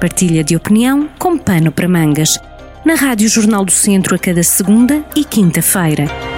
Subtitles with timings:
[0.00, 2.38] partilha de opinião com pano para mangas.
[2.84, 6.29] Na Rádio Jornal do Centro a cada segunda e quinta-feira.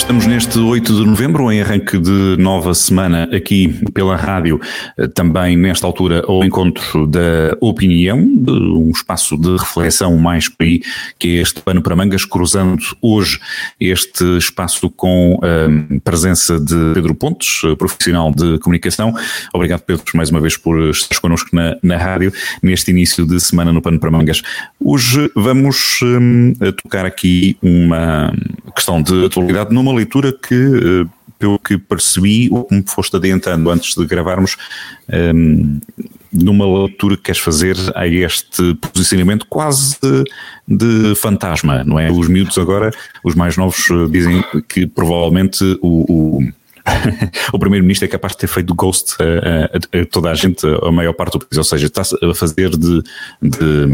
[0.00, 4.58] Estamos neste 8 de novembro, em arranque de nova semana aqui pela rádio,
[4.98, 10.80] eh, também nesta altura ao encontro da opinião, um espaço de reflexão mais por aí,
[11.16, 13.38] que é este pano para mangas, cruzando hoje
[13.78, 19.14] este espaço com a ehm, presença de Pedro Pontes, eh, profissional de comunicação.
[19.54, 23.72] Obrigado Pedro mais uma vez por estar connosco na, na rádio, neste início de semana
[23.72, 24.42] no pano para mangas.
[24.80, 28.32] Hoje vamos um, tocar aqui uma
[28.74, 33.94] questão de atualidade numa leitura que, uh, pelo que percebi, ou como foste adiantando antes
[33.94, 34.56] de gravarmos,
[35.34, 35.80] um,
[36.32, 40.24] numa leitura que queres fazer a este posicionamento quase de,
[40.68, 42.10] de, fantasma, não é?
[42.10, 42.92] Os miúdos agora,
[43.24, 46.52] os mais novos, eh, dizem que provavelmente o, o
[47.52, 50.90] o primeiro-ministro é capaz de ter feito ghost a, a, a, toda a gente, a
[50.90, 53.02] maior parte do país, ou seja, está a fazer de,
[53.42, 53.86] de,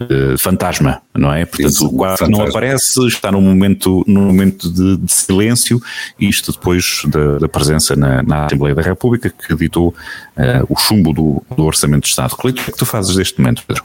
[0.00, 1.44] de fantasma, não é?
[1.44, 5.80] Portanto, Isso, quase não aparece, está num momento, num momento de, de silêncio,
[6.18, 11.12] isto depois da, da presença na, na, Assembleia da República, que editou uh, o chumbo
[11.12, 12.34] do, do Orçamento de Estado.
[12.34, 13.84] O que é que tu fazes deste momento, Pedro?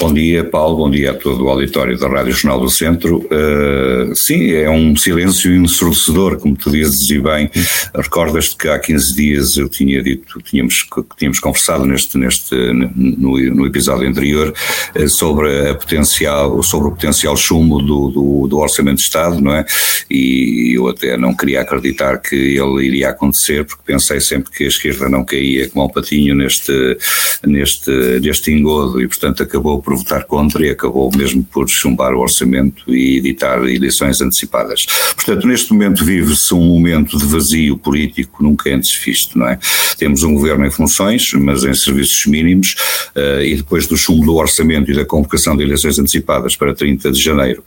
[0.00, 3.16] Bom dia, Paulo, bom dia a todo o auditório da Rádio Jornal do Centro.
[3.18, 7.50] Uh, sim, é um silêncio ensurdecedor, como tu dizes e bem.
[7.92, 13.66] Recordas-te que há 15 dias eu tinha dito, tínhamos, tínhamos conversado neste, neste, no, no
[13.66, 14.54] episódio anterior
[14.94, 19.52] uh, sobre, a potencial, sobre o potencial chumbo do, do, do, Orçamento de Estado, não
[19.52, 19.66] é?
[20.08, 24.68] E eu até não queria acreditar que ele iria acontecer, porque pensei sempre que a
[24.68, 26.96] esquerda não caía como um patinho neste,
[27.44, 32.20] neste, neste engodo e, portanto, acabou por votar contra e acabou mesmo por chumbar o
[32.20, 34.86] orçamento e editar eleições antecipadas.
[35.14, 39.58] Portanto, neste momento vive-se um momento de vazio político nunca antes visto, não é?
[39.98, 42.74] Temos um governo em funções, mas em serviços mínimos,
[43.16, 47.10] uh, e depois do chumbo do orçamento e da convocação de eleições antecipadas para 30
[47.10, 47.64] de janeiro,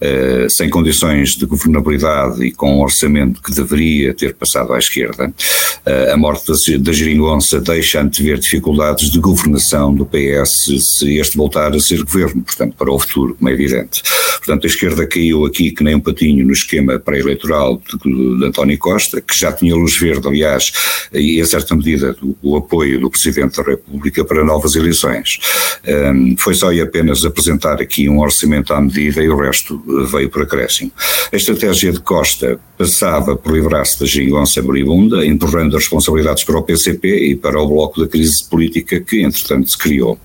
[0.00, 5.28] uh, sem condições de governabilidade e com um orçamento que deveria ter passado à esquerda,
[5.28, 11.36] uh, a morte da, da geringonça deixa antever dificuldades de governação do PS se este
[11.36, 14.02] voltar a ser governo, portanto, para o futuro, como é evidente.
[14.38, 18.78] Portanto, a esquerda caiu aqui que nem um patinho no esquema pré-eleitoral de, de, António
[18.78, 20.72] Costa, que já tinha luz verde, aliás,
[21.12, 25.38] e em certa medida do, o apoio do Presidente da República para novas eleições.
[25.86, 30.30] Um, foi só e apenas apresentar aqui um orçamento à medida e o resto veio
[30.30, 30.90] por acréscimo.
[31.32, 36.62] A estratégia de Costa passava por livrar-se da geringonça moribunda, empurrando as responsabilidades para o
[36.62, 40.18] PCP e para o bloco da crise política que, entretanto, se criou.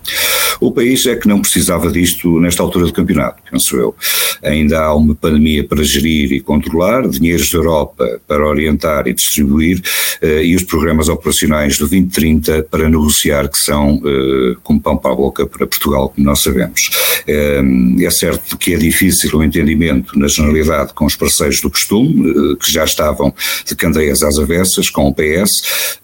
[0.60, 3.96] O país é que não precisava disto nesta altura do campeonato, penso eu.
[4.44, 9.82] Ainda há uma pandemia para gerir e controlar, dinheiros da Europa para orientar e distribuir
[10.22, 15.12] eh, e os programas operacionais do 2030 para negociar, que são eh, como pão para
[15.12, 16.90] a boca para Portugal, como nós sabemos.
[17.28, 17.62] Eh,
[18.02, 22.72] é certo que é difícil o entendimento, na generalidade, com os parceiros do costume, que
[22.72, 23.34] já estavam
[23.66, 26.00] de candeias às avessas com o PS,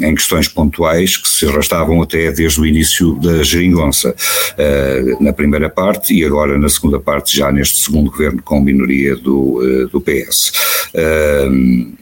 [0.00, 4.14] em questões pontuais que se arrastavam até desde o início da geringonça.
[4.56, 9.16] Eh, na primeira parte e agora na segunda parte, já neste segundo governo com minoria
[9.16, 10.52] do, eh, do PS.
[10.94, 11.48] Eh,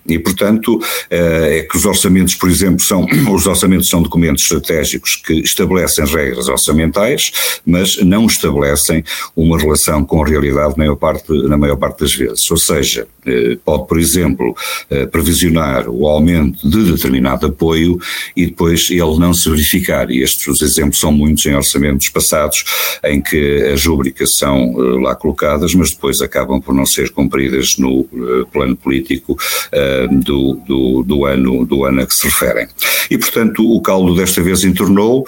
[0.08, 0.80] e, portanto,
[1.10, 6.48] é que os orçamentos, por exemplo, são, os orçamentos são documentos estratégicos que estabelecem regras
[6.48, 7.32] orçamentais,
[7.66, 9.04] mas não estabelecem
[9.34, 12.50] uma relação com a realidade na maior parte, na maior parte das vezes.
[12.50, 13.06] Ou seja,
[13.64, 14.54] pode, por exemplo,
[15.10, 17.98] previsionar o aumento de determinado apoio
[18.36, 20.10] e depois ele não se verificar.
[20.10, 22.64] E estes exemplos são muitos em orçamentos passados,
[23.04, 27.76] em que as rubricas são uh, lá colocadas, mas depois acabam por não ser cumpridas
[27.78, 28.04] no
[28.52, 29.36] plano político
[30.24, 32.68] do, do, do, ano, do ano a que se referem.
[33.10, 35.24] E, portanto, o caldo desta vez entornou,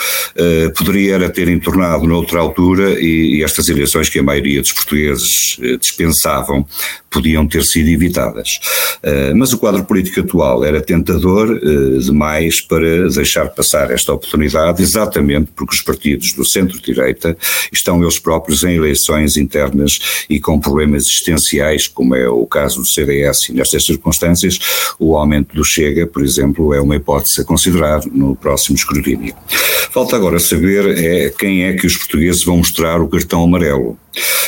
[0.76, 5.59] poderia era ter entornado noutra altura e, e, estas eleições que a maioria dos portugueses
[5.81, 6.66] dispensavam
[7.10, 8.60] podiam ter sido evitadas.
[9.36, 11.58] mas o quadro político atual era tentador
[12.00, 17.37] demais para deixar passar esta oportunidade, exatamente porque os partidos do centro centro-direita
[17.72, 22.87] estão eles próprios em eleições internas e com problemas existenciais, como é o caso do
[22.87, 24.58] CDS, e nestas circunstâncias
[24.99, 29.34] o aumento do Chega, por exemplo, é uma hipótese a considerar no próximo escrutínio.
[29.90, 33.99] Falta agora saber é quem é que os portugueses vão mostrar o cartão amarelo.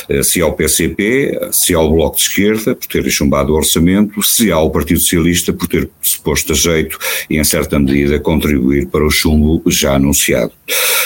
[0.09, 4.51] Eh, se ao PCP, se ao Bloco de Esquerda, por ter chumbado o orçamento, se
[4.51, 6.97] ao Partido Socialista, por ter se posto a jeito
[7.29, 10.51] e, em certa medida, contribuir para o chumbo já anunciado.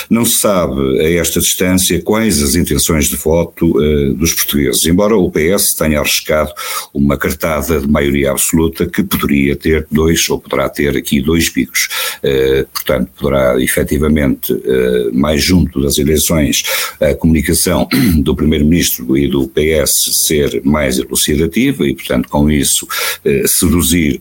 [0.09, 5.15] Não se sabe, a esta distância, quais as intenções de voto uh, dos portugueses, embora
[5.15, 6.51] o PS tenha arriscado
[6.93, 11.87] uma cartada de maioria absoluta que poderia ter dois, ou poderá ter aqui dois picos.
[12.17, 16.63] Uh, portanto, poderá efetivamente uh, mais junto das eleições
[16.99, 17.87] a comunicação
[18.17, 24.19] do Primeiro-Ministro e do PS ser mais elucidativa e, portanto, com isso uh, seduzir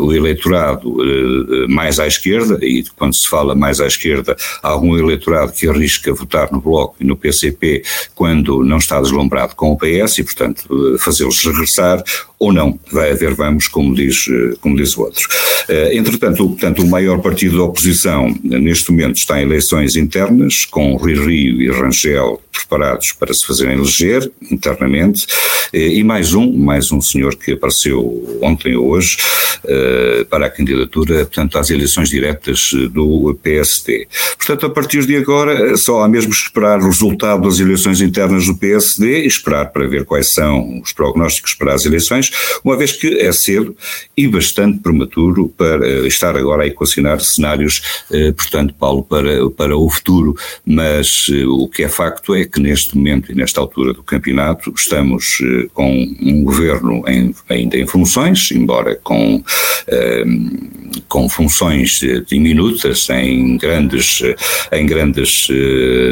[0.00, 0.96] o eleitorado
[1.68, 6.12] mais à esquerda, e quando se fala mais à esquerda, há algum eleitorado que arrisca
[6.12, 7.82] votar no Bloco e no PCP
[8.14, 12.02] quando não está deslumbrado com o PS e, portanto, fazê-los regressar
[12.38, 12.78] ou não.
[12.90, 14.26] Vai haver vamos, como diz,
[14.60, 15.26] como diz o outro.
[15.92, 21.14] Entretanto, portanto, o maior partido da oposição neste momento está em eleições internas, com Rui
[21.14, 25.26] Rio e Rangel preparados para se fazerem eleger internamente,
[25.72, 29.16] e mais um, mais um senhor que apareceu ontem ou hoje
[29.64, 34.08] eh, para a candidatura, portanto, às eleições diretas do PSD.
[34.36, 38.46] Portanto, a partir de agora, só há mesmo que esperar o resultado das eleições internas
[38.46, 42.32] do PSD e esperar para ver quais são os prognósticos para as eleições,
[42.64, 43.76] uma vez que é cedo
[44.16, 49.88] e bastante prematuro para estar agora a equacionar cenários, eh, portanto, Paulo, para, para o
[49.88, 50.34] futuro,
[50.66, 54.72] mas eh, o que é facto é que neste momento e nesta altura do campeonato
[54.76, 55.90] estamos eh, com
[56.20, 59.42] um governo em, ainda em funções, embora com,
[61.08, 64.22] com funções diminutas em grandes,
[64.70, 65.48] em grandes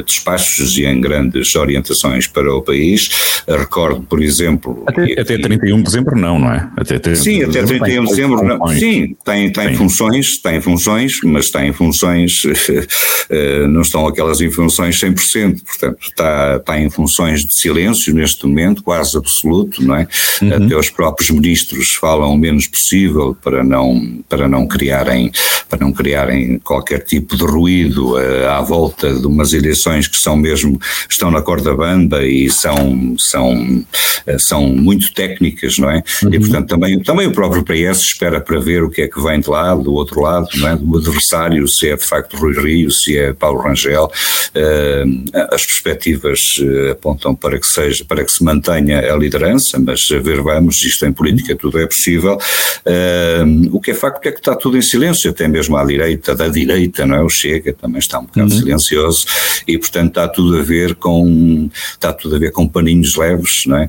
[0.05, 3.11] despachos e em grandes orientações para o país.
[3.47, 4.85] Recordo, por exemplo...
[4.87, 6.69] Até, até 31 de dezembro não, não é?
[6.77, 8.67] Até, até sim, até 31 de dezembro não.
[8.69, 12.43] Sim, tem, tem funções, tem funções, mas tem funções,
[13.31, 18.47] eh, não estão aquelas em funções 100%, portanto está, está em funções de silêncio neste
[18.47, 20.09] momento, quase absoluto, não é?
[20.43, 20.67] Uhum.
[20.67, 25.31] Até os próprios ministros falam o menos possível para não, para não criarem,
[25.69, 30.37] para não criarem qualquer tipo de ruído uh, à volta de umas eleições que são
[30.37, 33.85] mesmo, estão na corda bamba e são, são,
[34.27, 36.03] uh, são muito técnicas, não é?
[36.23, 36.35] Uhum.
[36.35, 39.41] E portanto também, também o próprio PS espera para ver o que é que vem
[39.41, 40.77] de lá, do outro lado, não é?
[40.77, 46.59] do adversário, se é de facto Rui Rio, se é Paulo Rangel, uh, as perspectivas
[46.59, 50.83] uh, apontam para que seja, para que se mantenha a liderança, mas a ver vamos,
[50.85, 52.39] isto em política tudo é possível.
[52.87, 56.35] Uh, o que é facto é que está tudo em silêncio, até mesmo à direita,
[56.35, 57.23] da direita, não é?
[57.23, 58.59] O Chega também está um bocado uhum.
[58.59, 59.27] silencioso
[59.67, 63.79] e portanto está tudo a ver com, está tudo a ver com paninhos leves, não
[63.79, 63.89] é?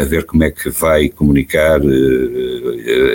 [0.00, 1.80] a ver como é que vai comunicar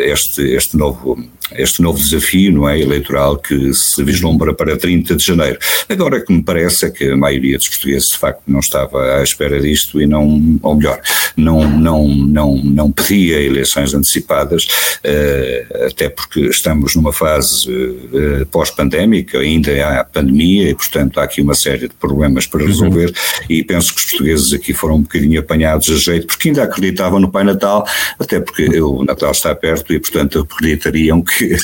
[0.05, 1.17] este, este novo
[1.53, 5.59] este novo desafio não é, eleitoral que se vislumbra para 30 de janeiro.
[5.87, 9.17] Agora, o que me parece é que a maioria dos portugueses, de facto, não estava
[9.17, 10.99] à espera disto e não, ou melhor,
[11.37, 19.39] não, não, não, não pedia eleições antecipadas, uh, até porque estamos numa fase uh, pós-pandémica,
[19.39, 23.45] ainda há pandemia e, portanto, há aqui uma série de problemas para resolver uhum.
[23.49, 27.19] e penso que os portugueses aqui foram um bocadinho apanhados a jeito, porque ainda acreditavam
[27.19, 27.85] no Pai Natal,
[28.19, 31.55] até porque o Natal está perto e, portanto, acreditariam que que,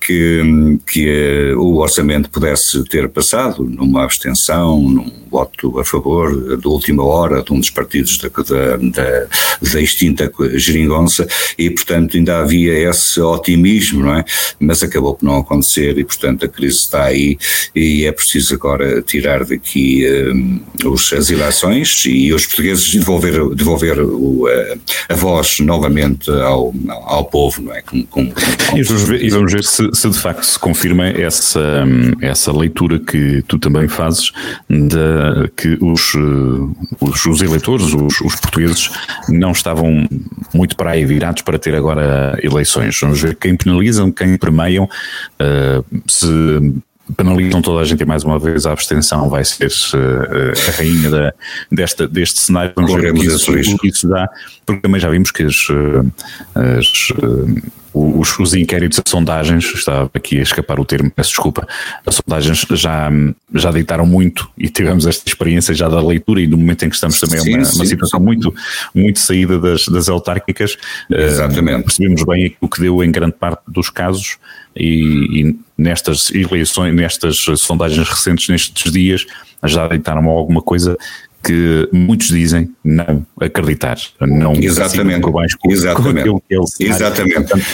[0.00, 6.68] que, que eh, o orçamento pudesse ter passado numa abstenção, num voto a favor da
[6.68, 9.26] última hora de um dos partidos da, da, da,
[9.72, 11.26] da extinta geringonça
[11.58, 14.24] e, portanto, ainda havia esse otimismo, não é?
[14.60, 17.38] Mas acabou por não acontecer e, portanto, a crise está aí
[17.74, 23.54] e é preciso agora tirar daqui um, eh, os, as eleições e os portugueses devolver,
[23.54, 27.80] devolver o, a, a voz novamente ao, ao povo, não é?
[27.80, 28.82] Com, com, com, e
[29.30, 31.84] vamos ver se, se, de facto se confirma essa,
[32.20, 34.32] essa leitura que tu também fazes
[35.56, 36.14] que os,
[37.00, 38.90] os, os eleitores, os, os, portugueses,
[39.28, 40.08] não estavam
[40.52, 42.98] muito para aí virados para ter agora eleições.
[43.00, 46.26] Vamos ver quem penalizam, quem premiam, uh, se
[47.16, 51.10] penalizam toda a gente e mais uma vez a abstenção vai ser uh, a rainha
[51.10, 51.34] da,
[51.70, 52.72] desta, deste cenário.
[52.74, 54.28] Vamos ver o que isso, isso dá,
[54.64, 55.66] porque também já vimos que as,
[56.54, 57.12] as
[57.92, 61.66] os, os inquéritos, as sondagens, está aqui a escapar o termo, peço desculpa,
[62.06, 63.10] as sondagens já,
[63.54, 66.94] já deitaram muito e tivemos esta experiência já da leitura e do momento em que
[66.94, 68.54] estamos também sim, uma, sim, uma situação muito,
[68.94, 70.76] muito saída das, das autárquicas,
[71.10, 71.80] Exatamente.
[71.80, 74.38] Uh, percebemos bem o que deu em grande parte dos casos
[74.74, 79.26] e, e nestas eleições, nestas sondagens recentes, nestes dias,
[79.64, 80.96] já deitaram alguma coisa
[81.42, 87.34] que muitos dizem não acreditar, não exatamente, com baixo, exatamente, com que é exatamente.
[87.34, 87.66] Portanto,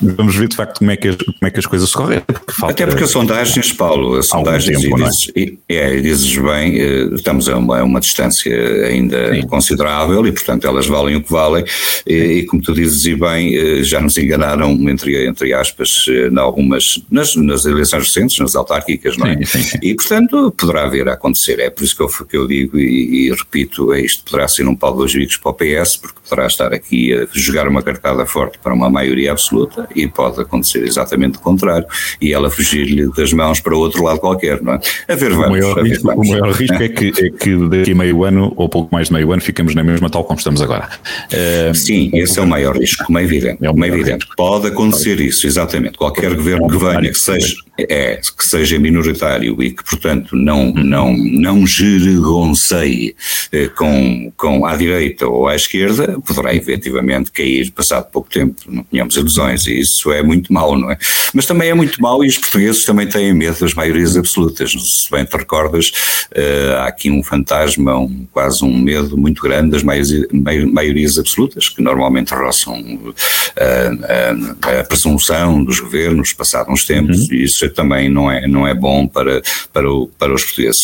[0.00, 2.20] vamos ver de facto como é que as, como é que as coisas se correm.
[2.20, 5.32] Porque Até porque as sondagens, Paulo, as sondagens, tempo, e, dizes,
[5.68, 5.74] é?
[5.74, 8.54] é, dizes bem, eh, estamos a uma, a uma distância
[8.86, 9.46] ainda Sim.
[9.46, 11.64] considerável e portanto elas valem o que valem
[12.06, 16.28] e, e, como tu dizes e bem, eh, já nos enganaram entre, entre aspas eh,
[16.28, 19.42] em algumas, nas, nas eleições recentes, nas autárquicas, não é?
[19.44, 22.46] Sim, sim, e portanto poderá vir a acontecer, é por isso que eu, que eu
[22.46, 25.54] digo e e, repito, é isto poderá ser um pau de dois bicos para o
[25.54, 30.06] PS, porque poderá estar aqui a jogar uma cartada forte para uma maioria absoluta e
[30.08, 31.86] pode acontecer exatamente o contrário,
[32.20, 34.80] e ela fugir-lhe das mãos para outro lado qualquer, não é?
[35.08, 35.46] A ver, vamos.
[35.46, 36.28] O maior, risco, vamos.
[36.28, 39.14] O maior risco é, que, é que daqui a meio ano, ou pouco mais de
[39.14, 40.88] meio ano, ficamos na mesma tal como estamos agora.
[41.32, 43.64] Uh, Sim, esse é o maior risco, como é evidente.
[43.64, 44.26] É, como é evidente.
[44.36, 45.98] Pode acontecer isso, exatamente.
[45.98, 51.16] Qualquer governo que venha, que seja, é, que seja minoritário e que, portanto, não, não,
[51.16, 53.03] não gerigonceie
[53.52, 58.84] eh, com, com à direita ou à esquerda, poderá efetivamente cair passado pouco tempo, não
[58.84, 60.98] tínhamos ilusões, e isso é muito mau, não é?
[61.32, 64.72] Mas também é muito mau e os portugueses também têm medo das maiorias absolutas.
[64.72, 65.92] Se bem te recordas,
[66.32, 71.82] uh, há aqui um fantasma, um, quase um medo muito grande das maiorias absolutas, que
[71.82, 73.14] normalmente roçam
[73.56, 77.34] uh, uh, a presunção dos governos passado uns tempos, uhum.
[77.34, 79.42] e isso também não é, não é bom para,
[79.72, 80.80] para, o, para os portugueses.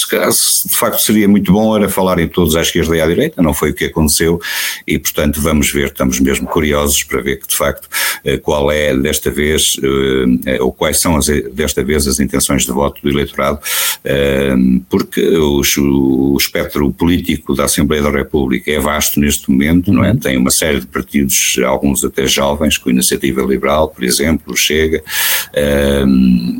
[0.66, 3.70] De facto, seria muito bom era falarem todos à esquerda e à direita, não foi
[3.70, 4.40] o que aconteceu,
[4.86, 7.88] e portanto vamos ver, estamos mesmo curiosos para ver que de facto
[8.42, 9.76] qual é desta vez,
[10.60, 13.60] ou quais são as, desta vez as intenções de voto do eleitorado,
[14.88, 20.10] porque os, o espectro político da Assembleia da República é vasto neste momento, não é?
[20.10, 20.18] Uhum.
[20.18, 25.02] Tem uma série de partidos, alguns até jovens, com Iniciativa Liberal, por exemplo, Chega,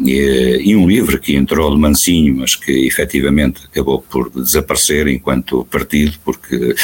[0.04, 5.64] e, e um livro que entrou de mansinho, mas que efetivamente acabou por desaparecer enquanto
[5.70, 6.74] partido, porque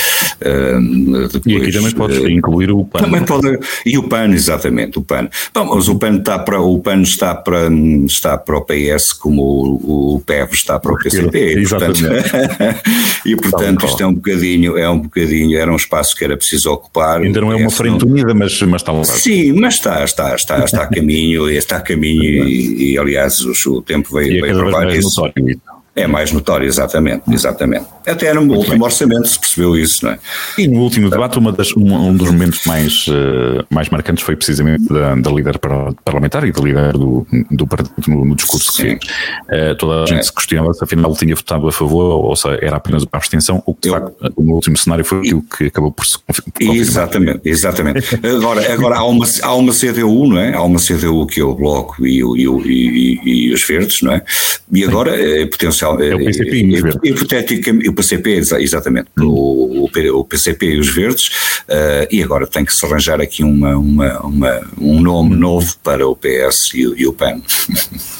[1.32, 3.00] depois, E aqui também pode uh, incluir o PAN.
[3.00, 5.28] Também pode, e o PAN, exatamente, o PAN.
[5.54, 7.68] Bom, mas o PAN está para, o PAN está para,
[8.04, 11.60] está para o PS como o, o PEV está para o PCP.
[11.60, 12.00] E, portanto,
[13.26, 16.70] e portanto isto é um bocadinho, é um bocadinho, era um espaço que era preciso
[16.70, 17.20] ocupar.
[17.20, 18.12] Ainda não é uma frente não...
[18.12, 19.02] unida, mas, mas está lá.
[19.06, 23.52] Sim, mas está, está, está, está a caminho, está a caminho e, e aliás o,
[23.72, 25.20] o tempo veio, veio provar isso.
[25.20, 25.60] Notório.
[25.96, 27.86] É mais notório, exatamente, exatamente.
[28.06, 28.84] Até no Muito último bem.
[28.84, 30.18] orçamento se percebeu isso, não é?
[30.58, 34.36] E no último debate, uma das, um, um, dos momentos mais, uh, mais marcantes foi
[34.36, 35.58] precisamente da, da líder
[36.04, 38.98] parlamentar e da líder do, do partido no, no discurso Sim.
[38.98, 39.72] que fez.
[39.72, 40.22] Uh, toda a gente é.
[40.22, 43.74] se questionava se afinal tinha votado a favor ou se era apenas uma abstenção, o
[43.74, 46.76] que de Eu, facto no último cenário foi aquilo que acabou por se confirmar.
[46.76, 48.20] Exatamente, exatamente.
[48.36, 50.54] agora, agora há, uma, há uma CDU, não é?
[50.54, 54.22] Há uma CDU que é o Bloco e, e, e, e os Verdes, não é?
[54.70, 57.00] E agora é potencial é o PCP e os Verdes.
[57.04, 59.26] Hipoteticamente, o PCP, exatamente, hum.
[59.26, 61.28] o, o, PCP e os Verdes,
[61.68, 65.38] uh, e agora tem que se arranjar aqui uma, uma, uma um nome hum.
[65.38, 67.40] novo para o PS e, e o PAN.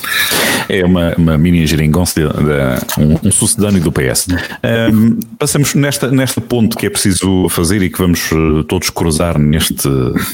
[0.69, 2.21] É uma, uma mini geringonça,
[2.99, 4.27] um, um sucedâneo do PS.
[4.93, 9.39] Um, passamos nesta, nesta ponto que é preciso fazer e que vamos uh, todos cruzar
[9.39, 9.89] neste,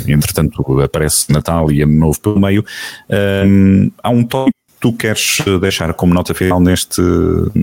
[0.06, 2.64] entretanto aparece Natal e Ano Novo pelo meio,
[3.46, 7.00] um, há um tópico tu queres eh, deixar como nota final neste,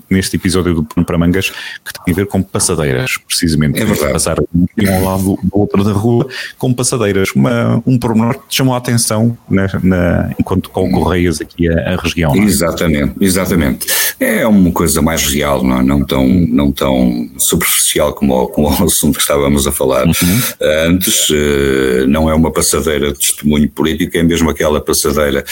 [0.10, 3.82] neste episódio do Pano para Mangas que tem a ver com passadeiras, precisamente.
[3.82, 4.14] É verdade.
[4.14, 6.26] Passar de um lado do outro da rua
[6.58, 7.32] com passadeiras.
[7.36, 11.96] Uma, um pormenor que te chamou a atenção na, na, enquanto concorreias aqui a, a
[11.98, 12.34] região.
[12.34, 12.38] É?
[12.38, 13.88] Exatamente, exatamente.
[14.18, 15.84] É uma coisa mais real, não, é?
[15.84, 20.42] não, tão, não tão superficial como, como o assunto que estávamos a falar uhum.
[20.88, 21.28] antes.
[21.32, 25.44] Eh, não é uma passadeira de testemunho político, é mesmo aquela passadeira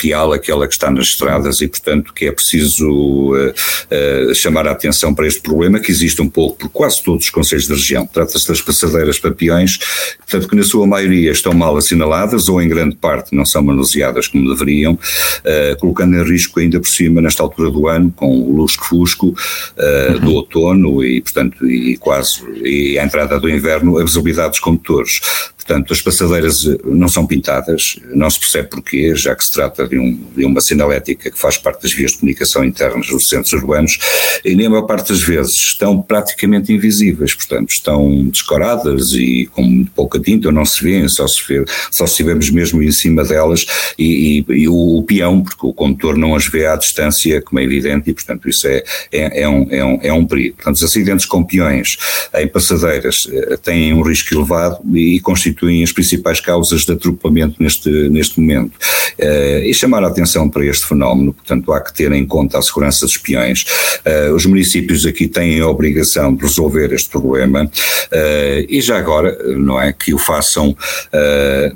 [0.00, 4.72] real, aquela que está nas estradas e, portanto, que é preciso uh, uh, chamar a
[4.72, 8.06] atenção para este problema que existe um pouco por quase todos os conselhos da região.
[8.06, 9.78] Trata-se das passadeiras papiões,
[10.18, 14.26] portanto, que na sua maioria estão mal assinaladas ou em grande parte não são manuseadas
[14.28, 18.56] como deveriam, uh, colocando em risco ainda por cima, nesta altura do ano, com o
[18.56, 20.20] lusco-fusco uhum.
[20.20, 25.20] do outono e, portanto, e quase e a entrada do inverno, a visibilidade dos condutores.
[25.60, 29.98] Portanto, as passadeiras não são pintadas, não se percebe porquê, já que se trata de,
[29.98, 33.98] um, de uma sinalética que faz parte das vias de comunicação internas dos centros urbanos,
[34.44, 39.62] e nem a maior parte das vezes estão praticamente invisíveis, portanto, estão descoradas e com
[39.62, 43.22] muito pouca tinta, não se vêem, só se, vê, só se vemos mesmo em cima
[43.22, 43.66] delas,
[43.98, 47.60] e, e, e o, o, peão, porque o condutor não as vê à distância, como
[47.60, 50.56] é evidente, e portanto isso é, é, é, um, é, um, é um perigo.
[50.56, 51.98] Portanto, os acidentes com peões
[52.34, 57.56] em passadeiras eh, têm um risco elevado e constituem constituem as principais causas de atropelamento
[57.60, 58.76] neste, neste momento.
[59.18, 62.62] Uh, e chamar a atenção para este fenómeno, portanto, há que ter em conta a
[62.62, 63.64] segurança dos peões.
[64.06, 69.36] Uh, os municípios aqui têm a obrigação de resolver este problema uh, e já agora,
[69.56, 70.76] não é, que o façam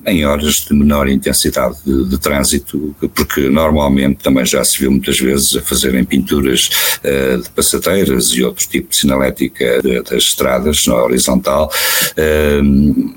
[0.07, 5.19] em horas de menor intensidade de, de, trânsito, porque normalmente também já se viu muitas
[5.19, 6.71] vezes a fazerem pinturas
[7.43, 11.71] de passadeiras e outro tipo de sinalética das estradas na horizontal,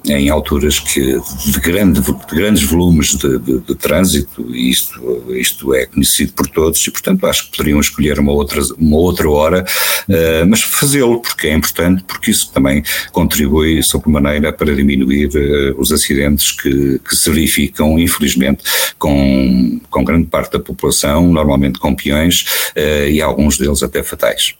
[0.06, 5.34] em alto alturas que, de, grande, de grandes volumes de, de, de trânsito, e isto,
[5.36, 9.30] isto é conhecido por todos, e portanto acho que poderiam escolher uma outra, uma outra
[9.30, 9.66] hora,
[10.08, 15.82] uh, mas fazê-lo, porque é importante, porque isso também contribui, sob maneira, para diminuir uh,
[15.82, 18.64] os acidentes que, que se verificam, infelizmente,
[18.98, 22.46] com, com grande parte da população, normalmente com peões,
[22.78, 24.56] uh, e alguns deles até fatais.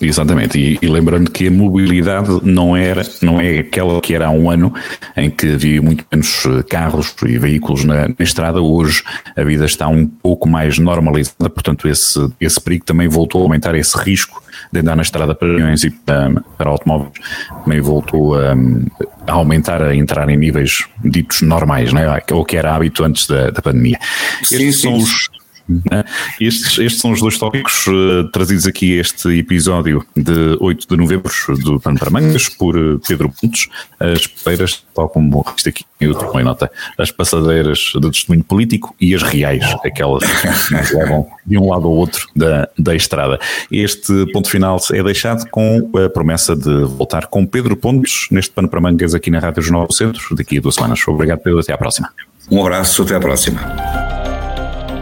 [0.00, 4.30] Exatamente, e, e, lembrando que a mobilidade não era, não é aquela que era há
[4.30, 4.72] um ano,
[5.16, 9.02] em que havia muito menos eh, carros e veículos na, na, estrada, hoje
[9.36, 13.74] a vida está um pouco mais normalizada, portanto esse, esse perigo também voltou a aumentar,
[13.74, 14.42] esse risco
[14.72, 17.12] de andar na estrada para aviões e para, para automóveis
[17.64, 18.54] também voltou a,
[19.26, 22.06] a, aumentar, a entrar em níveis ditos normais, né?
[22.32, 23.98] o que era hábito antes da, da pandemia.
[24.44, 24.82] Sim, Estes sim.
[24.82, 25.39] são os?
[26.40, 31.32] Estes, estes são os dois tópicos uh, trazidos aqui este episódio de 8 de novembro
[31.62, 33.68] do Pano para Mangas por uh, Pedro Pontes.
[33.98, 39.14] As feiras, tal como isto aqui eu tomei nota, as passadeiras de testemunho político e
[39.14, 40.24] as reais, aquelas
[40.88, 43.38] que levam de um lado ao outro da, da estrada.
[43.70, 48.68] Este ponto final é deixado com a promessa de voltar com Pedro Pontes neste Pano
[48.68, 51.06] para Mangas aqui na Rádio Jornal do Centro daqui a duas semanas.
[51.06, 51.60] Obrigado, Pedro.
[51.60, 52.10] Até à próxima.
[52.50, 53.99] Um abraço, até à próxima.